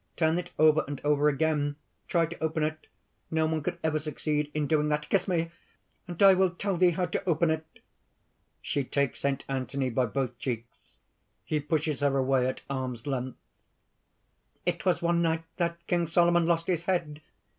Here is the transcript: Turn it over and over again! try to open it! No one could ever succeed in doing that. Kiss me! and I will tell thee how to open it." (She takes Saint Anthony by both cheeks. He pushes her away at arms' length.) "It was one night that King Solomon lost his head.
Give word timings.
Turn 0.17 0.39
it 0.39 0.49
over 0.57 0.83
and 0.87 0.99
over 1.03 1.29
again! 1.29 1.75
try 2.07 2.25
to 2.25 2.43
open 2.43 2.63
it! 2.63 2.87
No 3.29 3.45
one 3.45 3.61
could 3.61 3.77
ever 3.83 3.99
succeed 3.99 4.49
in 4.55 4.65
doing 4.65 4.89
that. 4.89 5.07
Kiss 5.09 5.27
me! 5.27 5.51
and 6.07 6.23
I 6.23 6.33
will 6.33 6.49
tell 6.49 6.75
thee 6.75 6.89
how 6.89 7.05
to 7.05 7.23
open 7.29 7.51
it." 7.51 7.67
(She 8.63 8.83
takes 8.83 9.19
Saint 9.19 9.45
Anthony 9.47 9.91
by 9.91 10.07
both 10.07 10.39
cheeks. 10.39 10.95
He 11.45 11.59
pushes 11.59 11.99
her 11.99 12.17
away 12.17 12.47
at 12.47 12.61
arms' 12.67 13.05
length.) 13.05 13.37
"It 14.65 14.87
was 14.87 15.03
one 15.03 15.21
night 15.21 15.43
that 15.57 15.77
King 15.85 16.07
Solomon 16.07 16.47
lost 16.47 16.65
his 16.65 16.85
head. 16.85 17.21